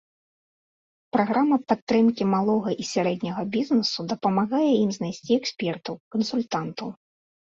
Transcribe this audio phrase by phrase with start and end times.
[1.15, 6.87] Праграма падтрымкі малога і сярэдняга бізнесу дапамагае ім знайсці экспертаў, кансультантаў.